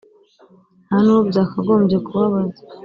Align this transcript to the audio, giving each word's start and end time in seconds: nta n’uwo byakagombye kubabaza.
nta 0.85 0.97
n’uwo 1.03 1.21
byakagombye 1.29 1.97
kubabaza. 2.05 2.61